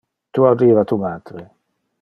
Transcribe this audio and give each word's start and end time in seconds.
Tu 0.37 0.45
audiva 0.51 0.83
tu 0.93 0.97
matre. 1.05 1.47